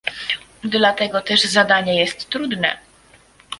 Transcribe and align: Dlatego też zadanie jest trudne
Dlatego 0.63 1.21
też 1.21 1.41
zadanie 1.43 1.99
jest 1.99 2.29
trudne 2.29 2.77